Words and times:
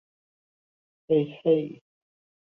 হেই, 1.09 1.23
হেই! 1.39 1.63